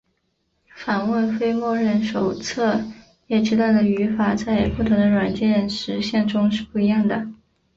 [0.77, 2.81] 访问非默认手册
[3.27, 7.27] 页区段的语法在不同的软件实现中是不一样的。